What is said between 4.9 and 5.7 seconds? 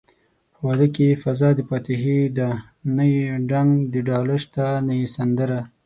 يې سندره